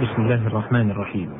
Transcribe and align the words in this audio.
بسم 0.00 0.22
الله 0.22 0.46
الرحمن 0.46 0.90
الرحيم. 0.90 1.30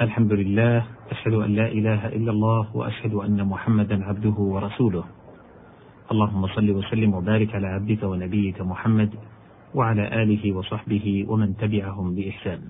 الحمد 0.00 0.32
لله 0.32 0.86
أشهد 1.10 1.34
أن 1.34 1.50
لا 1.50 1.68
إله 1.68 2.08
إلا 2.08 2.30
الله 2.30 2.76
وأشهد 2.76 3.14
أن 3.14 3.44
محمدا 3.44 4.04
عبده 4.04 4.36
ورسوله. 4.40 5.04
اللهم 6.12 6.46
صل 6.46 6.70
وسلم 6.70 7.14
وبارك 7.14 7.54
على 7.54 7.66
عبدك 7.66 8.02
ونبيك 8.02 8.60
محمد 8.60 9.10
وعلى 9.74 10.22
آله 10.22 10.52
وصحبه 10.52 11.24
ومن 11.28 11.56
تبعهم 11.56 12.14
بإحسان. 12.14 12.60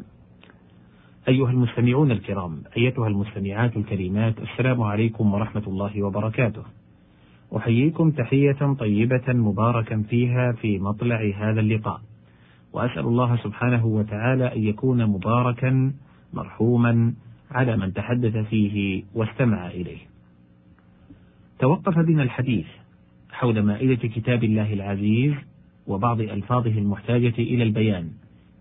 أيها 1.29 1.51
المستمعون 1.51 2.11
الكرام 2.11 2.63
أيتها 2.77 3.09
المستمعات 3.09 3.77
الكريمات 3.77 4.35
السلام 4.39 4.83
عليكم 4.83 5.35
ورحمة 5.35 5.67
الله 5.67 6.03
وبركاته. 6.03 6.63
أحييكم 7.57 8.11
تحية 8.11 8.75
طيبة 8.79 9.27
مباركا 9.29 10.03
فيها 10.11 10.53
في 10.53 10.79
مطلع 10.79 11.21
هذا 11.39 11.61
اللقاء. 11.61 12.01
وأسأل 12.73 13.07
الله 13.07 13.37
سبحانه 13.37 13.87
وتعالى 13.87 14.55
أن 14.57 14.63
يكون 14.63 15.07
مباركا 15.07 15.93
مرحوما 16.33 17.15
على 17.51 17.77
من 17.77 17.93
تحدث 17.93 18.37
فيه 18.37 19.05
واستمع 19.15 19.67
إليه. 19.67 19.99
توقف 21.59 21.99
بنا 21.99 22.23
الحديث 22.23 22.67
حول 23.31 23.63
مائدة 23.63 24.09
كتاب 24.09 24.45
الله 24.45 24.73
العزيز 24.73 25.35
وبعض 25.87 26.21
ألفاظه 26.21 26.71
المحتاجة 26.79 27.35
إلى 27.39 27.63
البيان 27.63 28.11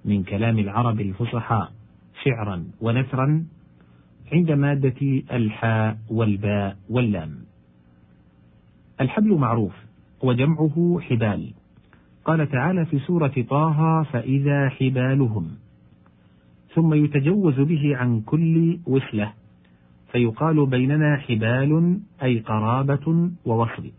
من 0.06 0.24
كلام 0.24 0.60
العرب 0.60 1.02
الفصحاء 1.02 1.72
شعرا 2.24 2.66
ونثرا 2.82 3.46
عند 4.34 4.52
مادة 4.52 5.24
الحاء 5.32 5.98
والباء 6.10 6.78
واللام. 6.90 7.36
الحبل 9.02 9.34
معروف 9.34 9.74
وجمعه 10.24 11.00
حبال 11.02 11.54
قال 12.28 12.50
تعالى 12.50 12.86
في 12.86 13.00
سورة 13.00 13.34
طه 13.50 14.04
فإذا 14.04 14.70
حبالهم. 14.70 15.52
ثم 16.74 16.94
يتجوز 16.94 17.60
به 17.60 17.98
عن 17.98 18.22
كل 18.22 18.80
وسلة 18.88 19.34
فيقال 20.12 20.66
بيننا 20.66 21.18
حبال 21.18 22.00
أي 22.24 22.40
قرابة 22.40 23.30
ووصل. 23.46 23.92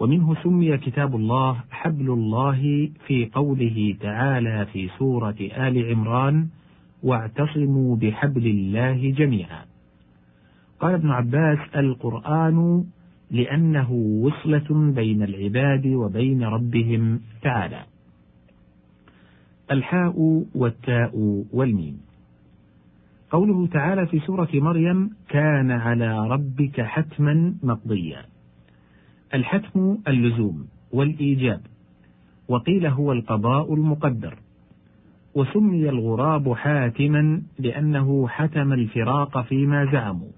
ومنه 0.00 0.34
سمي 0.42 0.78
كتاب 0.78 1.16
الله 1.16 1.60
حبل 1.70 2.10
الله 2.10 2.90
في 3.06 3.30
قوله 3.34 3.96
تعالى 4.00 4.66
في 4.72 4.88
سورة 4.98 5.36
آل 5.40 5.90
عمران 5.90 6.48
واعتصموا 7.02 7.96
بحبل 7.96 8.46
الله 8.46 9.10
جميعا. 9.10 9.64
قال 10.80 10.94
ابن 10.94 11.10
عباس 11.10 11.58
القرآن 11.76 12.84
لأنه 13.32 13.92
وصلة 13.92 14.92
بين 14.94 15.22
العباد 15.22 15.86
وبين 15.86 16.42
ربهم 16.42 17.20
تعالى. 17.42 17.82
الحاء 19.70 20.44
والتاء 20.54 21.44
والميم. 21.52 22.00
قوله 23.30 23.66
تعالى 23.66 24.06
في 24.06 24.18
سورة 24.18 24.48
مريم: 24.54 25.10
كان 25.28 25.70
على 25.70 26.28
ربك 26.28 26.80
حتما 26.80 27.54
مقضيا. 27.62 28.24
الحتم 29.34 29.98
اللزوم 30.08 30.66
والإيجاب، 30.92 31.60
وقيل 32.48 32.86
هو 32.86 33.12
القضاء 33.12 33.74
المقدر. 33.74 34.38
وسمي 35.34 35.88
الغراب 35.88 36.52
حاتما 36.52 37.42
لأنه 37.58 38.28
حتم 38.28 38.72
الفراق 38.72 39.40
فيما 39.40 39.92
زعموا. 39.92 40.32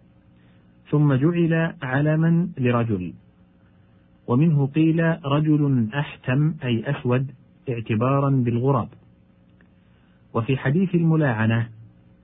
ثم 0.90 1.14
جعل 1.14 1.74
علما 1.82 2.48
لرجل. 2.58 3.12
ومنه 4.26 4.66
قيل 4.66 5.16
رجل 5.24 5.88
أحتم 5.94 6.54
أي 6.64 6.90
أسود 6.90 7.30
اعتبارا 7.68 8.30
بالغراب. 8.30 8.88
وفي 10.34 10.56
حديث 10.56 10.94
الملاعنة 10.94 11.68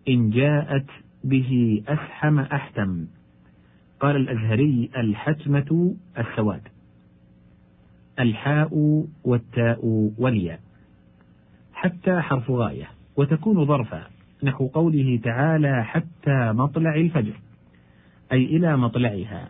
إن 0.08 0.30
جاءت 0.30 0.86
به 1.24 1.82
أسحم 1.88 2.38
أحتم. 2.38 3.06
قال 4.00 4.16
الأزهري 4.16 4.90
الحتمة 4.96 5.94
السواد. 6.18 6.62
الحاء 8.20 9.04
والتاء 9.24 10.10
والياء. 10.18 10.60
حتى 11.72 12.20
حرف 12.20 12.50
غاية. 12.50 12.88
وتكون 13.16 13.64
ظرفا. 13.64 14.02
نحو 14.42 14.66
قوله 14.66 15.20
تعالى 15.22 15.84
حتى 15.84 16.52
مطلع 16.52 16.94
الفجر. 16.94 17.34
أي 18.32 18.44
إلى 18.44 18.76
مطلعها 18.76 19.48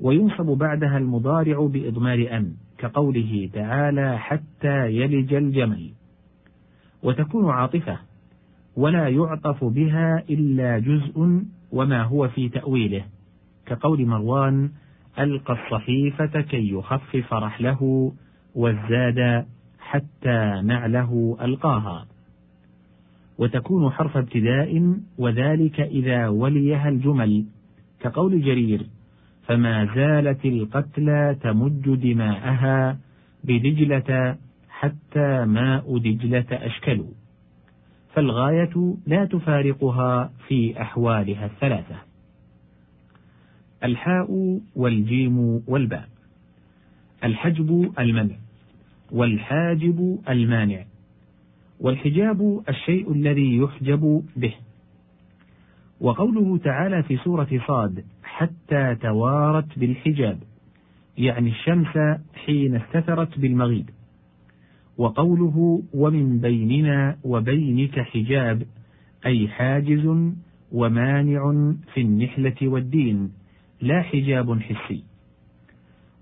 وينصب 0.00 0.46
بعدها 0.46 0.98
المضارع 0.98 1.66
بإضمار 1.66 2.28
أن 2.36 2.52
كقوله 2.78 3.50
تعالى 3.52 4.18
حتى 4.18 4.86
يلج 4.86 5.34
الجمل. 5.34 5.90
وتكون 7.02 7.50
عاطفة 7.50 7.98
ولا 8.76 9.08
يعطف 9.08 9.64
بها 9.64 10.22
إلا 10.30 10.78
جزء 10.78 11.42
وما 11.72 12.02
هو 12.02 12.28
في 12.28 12.48
تأويله 12.48 13.04
كقول 13.66 14.06
مروان 14.06 14.70
ألقى 15.18 15.52
الصحيفة 15.52 16.40
كي 16.40 16.70
يخفف 16.70 17.32
رحله 17.32 18.12
والزاد 18.54 19.46
حتى 19.78 20.60
نعله 20.64 21.36
ألقاها. 21.40 22.06
وتكون 23.38 23.90
حرف 23.90 24.16
ابتداء 24.16 24.96
وذلك 25.18 25.80
إذا 25.80 26.28
وليها 26.28 26.88
الجمل. 26.88 27.44
كقول 28.00 28.42
جرير 28.42 28.86
فما 29.46 29.94
زالت 29.94 30.44
القتلى 30.44 31.36
تمج 31.42 31.94
دماءها 31.94 32.98
بدجلة 33.44 34.36
حتى 34.68 35.44
ماء 35.44 35.98
دجلة 35.98 36.46
أشكلوا. 36.52 37.10
فالغاية 38.14 38.94
لا 39.06 39.24
تفارقها 39.24 40.32
في 40.48 40.82
أحوالها 40.82 41.46
الثلاثة. 41.46 41.96
الحاء 43.84 44.60
والجيم 44.76 45.62
والباء. 45.66 46.08
الحجب 47.24 47.92
المنع. 47.98 48.36
والحاجب 49.12 50.18
المانع. 50.28 50.84
والحجاب 51.80 52.62
الشيء 52.68 53.12
الذي 53.12 53.56
يحجب 53.56 54.24
به. 54.36 54.54
وقوله 56.00 56.58
تعالى 56.58 57.02
في 57.02 57.16
سورة 57.16 57.48
صاد 57.66 58.04
حتى 58.22 58.94
توارت 58.94 59.78
بالحجاب 59.78 60.38
يعني 61.18 61.50
الشمس 61.50 62.18
حين 62.34 62.76
استترت 62.76 63.38
بالمغيب. 63.38 63.90
وقوله 64.98 65.82
ومن 65.94 66.38
بيننا 66.38 67.16
وبينك 67.24 68.00
حجاب 68.00 68.62
أي 69.26 69.48
حاجز 69.48 70.32
ومانع 70.72 71.72
في 71.94 72.00
النحلة 72.00 72.54
والدين 72.62 73.32
لا 73.80 74.02
حجاب 74.02 74.60
حسي. 74.60 75.04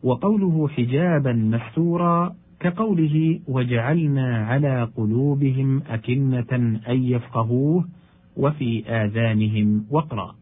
وقوله 0.03 0.69
حجابا 0.69 1.32
مستورا 1.32 2.34
كقوله 2.60 3.41
وجعلنا 3.48 4.47
على 4.47 4.88
قلوبهم 4.97 5.82
أكنة 5.88 6.81
أن 6.88 7.03
يفقهوه 7.03 7.84
وفي 8.36 8.84
آذانهم 8.88 9.86
وقرا. 9.91 10.34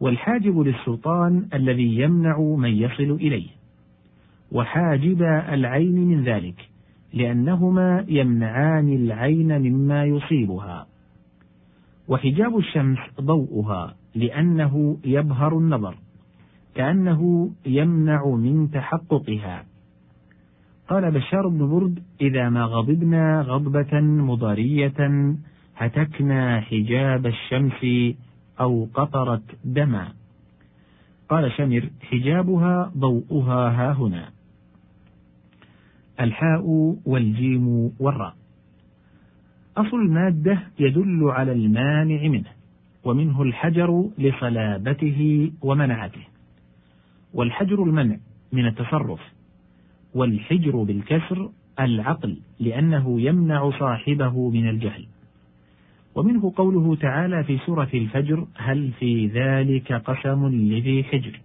والحاجب 0.00 0.58
للسلطان 0.58 1.48
الذي 1.54 1.98
يمنع 1.98 2.38
من 2.38 2.70
يصل 2.70 3.10
إليه. 3.10 3.48
وحاجب 4.52 5.22
العين 5.22 5.94
من 5.94 6.24
ذلك 6.24 6.68
لأنهما 7.14 8.04
يمنعان 8.08 8.92
العين 8.92 9.62
مما 9.62 10.04
يصيبها. 10.04 10.86
وحجاب 12.08 12.58
الشمس 12.58 12.98
ضوءها 13.20 13.94
لأنه 14.14 14.98
يبهر 15.04 15.58
النظر 15.58 15.96
كأنه 16.74 17.50
يمنع 17.66 18.26
من 18.26 18.70
تحققها. 18.70 19.64
قال 20.88 21.10
بشار 21.10 21.48
بن 21.48 21.70
برد 21.70 21.98
إذا 22.20 22.48
ما 22.48 22.64
غضبنا 22.64 23.40
غضبة 23.40 24.00
مضارية 24.00 24.94
هتكنا 25.76 26.60
حجاب 26.60 27.26
الشمس 27.26 28.14
أو 28.60 28.88
قطرت 28.94 29.42
دما. 29.64 30.12
قال 31.28 31.52
شمر 31.52 31.90
حجابها 32.10 32.92
ضوءها 32.96 33.70
ها 33.70 33.92
هنا. 33.92 34.30
الحاء 36.20 36.96
والجيم 37.06 37.92
والراء. 38.00 38.34
أصل 39.76 39.96
المادة 39.96 40.58
يدل 40.78 41.24
على 41.24 41.52
المانع 41.52 42.28
منه 42.28 42.50
ومنه 43.04 43.42
الحجر 43.42 44.10
لصلابته 44.18 45.52
ومنعته. 45.62 46.22
والحجر 47.34 47.82
المنع 47.82 48.16
من 48.52 48.66
التصرف 48.66 49.20
والحجر 50.14 50.82
بالكسر 50.82 51.50
العقل 51.80 52.36
لأنه 52.60 53.20
يمنع 53.20 53.70
صاحبه 53.78 54.50
من 54.50 54.68
الجهل. 54.68 55.06
ومنه 56.14 56.52
قوله 56.56 56.96
تعالى 56.96 57.44
في 57.44 57.58
سورة 57.58 57.88
الفجر 57.94 58.46
هل 58.56 58.90
في 58.98 59.26
ذلك 59.26 59.92
قسم 59.92 60.48
لذي 60.48 61.04
حجر؟ 61.04 61.40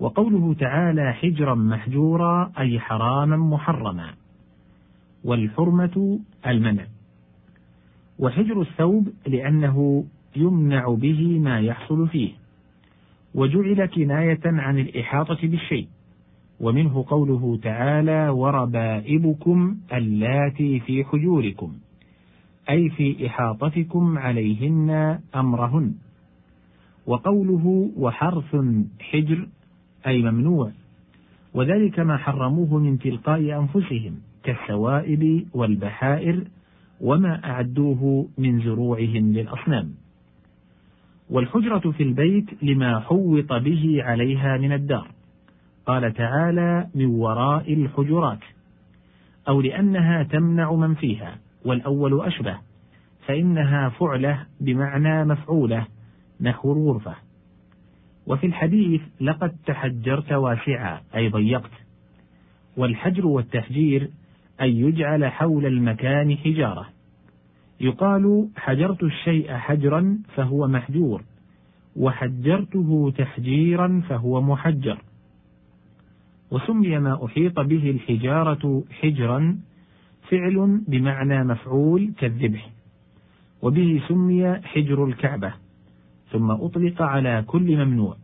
وقوله 0.00 0.54
تعالى 0.54 1.12
حجرا 1.12 1.54
محجورا 1.54 2.52
أي 2.58 2.80
حراما 2.80 3.36
محرما. 3.36 4.14
والحرمة 5.24 6.20
المنع. 6.46 6.84
وحجر 8.18 8.60
الثوب 8.60 9.08
لأنه 9.26 10.04
يمنع 10.36 10.88
به 10.88 11.38
ما 11.38 11.60
يحصل 11.60 12.08
فيه. 12.08 12.32
وجعل 13.34 13.86
كناية 13.86 14.40
عن 14.44 14.78
الإحاطة 14.78 15.48
بالشيء. 15.48 15.88
ومنه 16.60 17.04
قوله 17.08 17.58
تعالى 17.62 18.28
وربائبكم 18.28 19.76
اللاتي 19.92 20.80
في 20.80 21.04
حجوركم. 21.04 21.72
أي 22.70 22.90
في 22.90 23.26
إحاطتكم 23.26 24.18
عليهن 24.18 25.20
أمرهن. 25.34 25.94
وقوله 27.06 27.90
وحرث 27.96 28.56
حجر 29.00 29.46
أي 30.06 30.22
ممنوع. 30.22 30.70
وذلك 31.54 32.00
ما 32.00 32.16
حرموه 32.16 32.78
من 32.78 32.98
تلقاء 32.98 33.40
أنفسهم 33.40 34.14
كالسوائب 34.42 35.46
والبحائر 35.54 36.44
وما 37.00 37.44
أعدوه 37.44 38.28
من 38.38 38.60
زروعهم 38.60 39.32
للأصنام. 39.32 39.94
والحجرة 41.30 41.90
في 41.90 42.02
البيت 42.02 42.62
لما 42.62 43.00
حوط 43.00 43.52
به 43.52 44.02
عليها 44.02 44.58
من 44.58 44.72
الدار. 44.72 45.08
قال 45.86 46.12
تعالى 46.14 46.88
من 46.94 47.06
وراء 47.06 47.72
الحجرات. 47.74 48.40
أو 49.48 49.60
لأنها 49.60 50.22
تمنع 50.22 50.72
من 50.72 50.94
فيها. 50.94 51.43
والأول 51.64 52.26
أشبه 52.26 52.58
فإنها 53.26 53.88
فعلة 53.88 54.46
بمعنى 54.60 55.24
مفعولة 55.24 55.86
نحو 56.40 56.72
الغرفة. 56.72 57.14
وفي 58.26 58.46
الحديث 58.46 59.00
لقد 59.20 59.56
تحجرت 59.66 60.32
واسعا 60.32 61.00
أي 61.16 61.28
ضيقت. 61.28 61.70
والحجر 62.76 63.26
والتحجير 63.26 64.10
أن 64.60 64.68
يجعل 64.68 65.24
حول 65.24 65.66
المكان 65.66 66.36
حجارة. 66.36 66.86
يقال 67.80 68.48
حجرت 68.56 69.02
الشيء 69.02 69.52
حجرا 69.52 70.18
فهو 70.34 70.68
محجور 70.68 71.22
وحجرته 71.96 73.12
تحجيرا 73.18 74.02
فهو 74.08 74.40
محجر. 74.40 74.98
وسمي 76.50 76.98
ما 76.98 77.24
أحيط 77.24 77.60
به 77.60 77.90
الحجارة 77.90 78.84
حجرا 79.00 79.58
فعل 80.30 80.80
بمعنى 80.88 81.44
مفعول 81.44 82.12
كالذبح 82.18 82.70
وبه 83.62 84.02
سمي 84.08 84.54
حجر 84.54 85.04
الكعبة 85.04 85.54
ثم 86.30 86.50
أطلق 86.50 87.02
على 87.02 87.44
كل 87.46 87.76
ممنوع. 87.76 88.16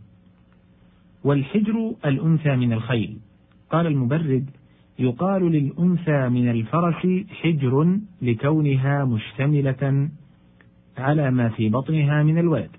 والحجر 1.25 1.95
الأنثى 2.05 2.57
من 2.57 2.73
الخيل 2.73 3.19
قال 3.71 3.87
المبرد 3.87 4.51
يقال 4.99 5.53
للأنثى 5.53 6.29
من 6.29 6.51
الفرس 6.51 7.07
حجر 7.43 7.99
لكونها 8.23 9.05
مشتملة 9.05 10.09
على 10.99 11.31
ما 11.31 11.49
في 11.49 11.69
بطنها 11.69 12.23
من 12.23 12.39
الولد. 12.39 12.71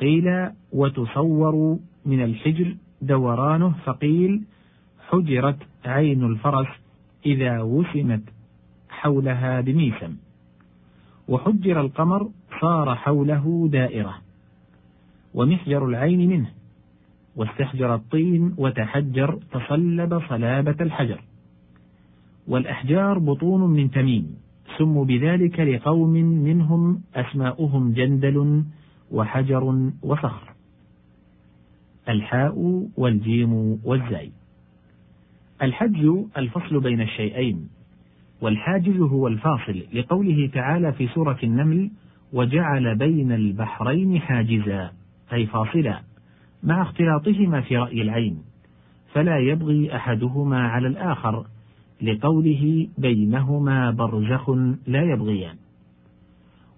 قيل 0.00 0.50
وتصور 0.72 1.78
من 2.06 2.24
الحجر 2.24 2.76
دورانه 3.02 3.74
فقيل 3.84 4.42
حجرت 5.08 5.58
عين 5.84 6.24
الفرس 6.24 6.81
إذا 7.26 7.60
وسمت 7.60 8.22
حولها 8.90 9.60
بميسم 9.60 10.16
وحجر 11.28 11.80
القمر 11.80 12.30
صار 12.60 12.94
حوله 12.94 13.68
دائرة. 13.72 14.14
ومحجر 15.34 15.86
العين 15.86 16.28
منه. 16.28 16.50
واستحجر 17.36 17.94
الطين 17.94 18.54
وتحجر 18.58 19.38
تصلب 19.52 20.22
صلابة 20.28 20.76
الحجر. 20.80 21.20
والأحجار 22.48 23.18
بطون 23.18 23.70
من 23.70 23.90
تميم. 23.90 24.36
سموا 24.78 25.04
بذلك 25.04 25.60
لقوم 25.60 26.12
منهم 26.44 27.02
أسماؤهم 27.14 27.92
جندل 27.92 28.64
وحجر 29.10 29.90
وصخر. 30.02 30.52
الحاء 32.08 32.88
والجيم 32.96 33.80
والزاي. 33.84 34.32
الحج 35.62 36.10
الفصل 36.36 36.80
بين 36.80 37.00
الشيئين 37.00 37.68
والحاجز 38.40 39.00
هو 39.00 39.28
الفاصل 39.28 39.82
لقوله 39.92 40.50
تعالى 40.54 40.92
في 40.92 41.08
سورة 41.08 41.38
النمل 41.42 41.90
وجعل 42.32 42.94
بين 42.94 43.32
البحرين 43.32 44.20
حاجزا 44.20 44.92
أي 45.32 45.46
فاصلا 45.46 46.00
مع 46.62 46.82
اختلاطهما 46.82 47.60
في 47.60 47.76
رأي 47.76 48.02
العين 48.02 48.38
فلا 49.12 49.38
يبغي 49.38 49.96
أحدهما 49.96 50.68
على 50.68 50.88
الآخر 50.88 51.46
لقوله 52.02 52.88
بينهما 52.98 53.90
برزخ 53.90 54.50
لا 54.86 55.02
يبغيان. 55.02 55.56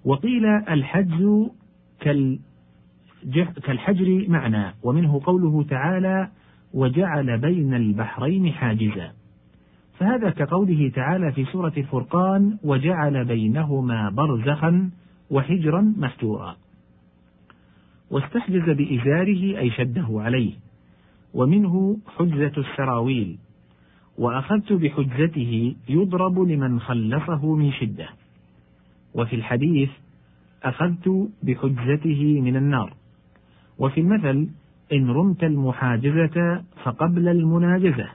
وقيل 0.04 0.46
الحجز 0.46 1.48
كالحجر 3.62 4.24
معنى 4.28 4.74
ومنه 4.82 5.20
قوله 5.24 5.62
تعالى 5.62 6.30
وجعل 6.74 7.38
بين 7.38 7.74
البحرين 7.74 8.52
حاجزا. 8.52 9.12
فهذا 9.98 10.30
كقوله 10.30 10.88
تعالى 10.94 11.32
في 11.32 11.44
سورة 11.44 11.72
الفرقان 11.76 12.58
وجعل 12.64 13.24
بينهما 13.24 14.10
برزخا 14.10 14.90
وحجرا 15.30 15.94
مستورا. 15.96 16.56
واستحجز 18.10 18.70
بإزاره 18.70 19.58
أي 19.58 19.70
شده 19.70 20.06
عليه. 20.10 20.52
ومنه 21.34 21.96
حجزة 22.16 22.52
السراويل. 22.58 23.36
وأخذت 24.18 24.72
بحجزته 24.72 25.74
يضرب 25.88 26.38
لمن 26.40 26.80
خلصه 26.80 27.54
من 27.54 27.72
شدة. 27.72 28.08
وفي 29.14 29.36
الحديث 29.36 29.90
أخذت 30.62 31.28
بحجزته 31.42 32.40
من 32.40 32.56
النار. 32.56 32.94
وفي 33.78 34.00
المثل 34.00 34.48
إن 34.92 35.10
رمت 35.10 35.44
المحاجزة 35.44 36.62
فقبل 36.82 37.28
المناجزة. 37.28 38.08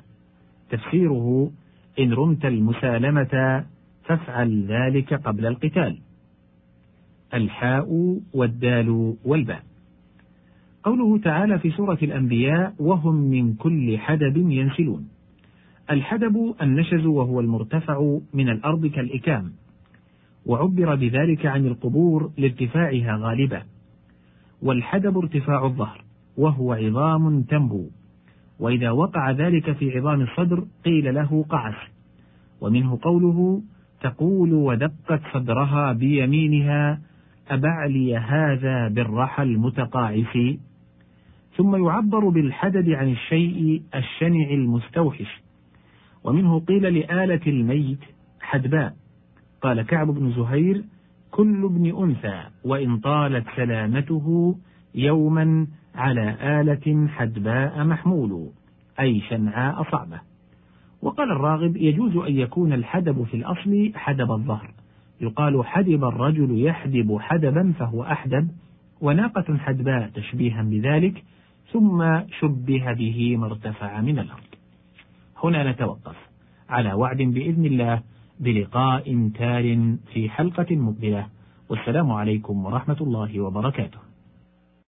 تفسيره 0.69 1.51
إن 1.99 2.13
رمت 2.13 2.45
المسالمة 2.45 3.65
فافعل 4.03 4.65
ذلك 4.67 5.13
قبل 5.13 5.45
القتال. 5.45 5.97
الحاء 7.33 8.17
والدال 8.33 9.15
والباء. 9.25 9.63
قوله 10.83 11.17
تعالى 11.17 11.59
في 11.59 11.71
سورة 11.71 11.97
الأنبياء 12.03 12.73
وهم 12.79 13.15
من 13.15 13.53
كل 13.53 13.97
حدب 13.97 14.37
ينسلون 14.37 15.09
الحدب 15.91 16.55
النشز 16.61 17.05
وهو 17.05 17.39
المرتفع 17.39 18.17
من 18.33 18.49
الأرض 18.49 18.85
كالإكام. 18.85 19.51
وعبر 20.45 20.95
بذلك 20.95 21.45
عن 21.45 21.65
القبور 21.65 22.31
لارتفاعها 22.37 23.17
غالبا. 23.17 23.63
والحدب 24.61 25.17
ارتفاع 25.17 25.65
الظهر. 25.65 26.03
وهو 26.37 26.73
عظام 26.73 27.41
تنبو. 27.41 27.89
وإذا 28.59 28.91
وقع 28.91 29.31
ذلك 29.31 29.71
في 29.71 29.97
عظام 29.97 30.21
الصدر 30.21 30.63
قيل 30.85 31.15
له 31.15 31.45
قعس. 31.49 31.75
ومنه 32.61 32.99
قوله 33.01 33.61
تقول 34.01 34.53
ودقت 34.53 35.21
صدرها 35.33 35.93
بيمينها 35.93 37.01
أبعلي 37.47 38.17
هذا 38.17 38.87
بالرحى 38.87 39.43
المتقاعس. 39.43 40.57
ثم 41.57 41.85
يعبر 41.85 42.29
بالحدد 42.29 42.89
عن 42.89 43.11
الشيء 43.11 43.81
الشنع 43.95 44.49
المستوحش. 44.49 45.41
ومنه 46.23 46.59
قيل 46.59 46.83
لآلة 46.93 47.41
الميت 47.47 47.99
حدباء. 48.41 48.95
قال 49.61 49.81
كعب 49.81 50.07
بن 50.07 50.31
زهير 50.31 50.83
كل 51.31 51.65
ابن 51.65 52.03
أنثى 52.03 52.43
وإن 52.65 52.97
طالت 52.97 53.45
سلامته 53.55 54.57
يوما 54.95 55.67
على 55.99 56.35
آلة 56.61 57.07
حدباء 57.07 57.83
محمول 57.83 58.49
أي 58.99 59.21
شنعاء 59.21 59.83
صعبة. 59.91 60.19
وقال 61.01 61.31
الراغب 61.31 61.77
يجوز 61.77 62.15
أن 62.15 62.35
يكون 62.35 62.73
الحدب 62.73 63.23
في 63.23 63.37
الأصل 63.37 63.91
حدب 63.95 64.31
الظهر. 64.31 64.71
يقال 65.21 65.65
حدب 65.65 66.03
الرجل 66.03 66.65
يحدب 66.65 67.17
حدبا 67.19 67.73
فهو 67.79 68.03
أحدب 68.03 68.51
وناقة 69.01 69.57
حدباء 69.57 70.09
تشبيها 70.09 70.63
بذلك 70.63 71.23
ثم 71.71 72.19
شبه 72.39 72.93
به 72.93 73.37
ما 73.37 73.45
ارتفع 73.45 74.01
من 74.01 74.19
الأرض. 74.19 74.49
هنا 75.43 75.71
نتوقف. 75.71 76.15
على 76.69 76.93
وعد 76.93 77.17
بإذن 77.17 77.65
الله 77.65 78.01
بلقاء 78.39 79.29
تال 79.29 79.97
في 80.13 80.29
حلقة 80.29 80.75
مقبلة. 80.75 81.27
والسلام 81.69 82.11
عليكم 82.11 82.65
ورحمة 82.65 82.97
الله 83.01 83.39
وبركاته. 83.39 84.08